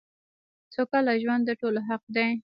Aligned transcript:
سوکاله 0.73 1.13
ژوند 1.23 1.43
دټولو 1.49 1.81
حق 1.87 2.03
دی. 2.15 2.29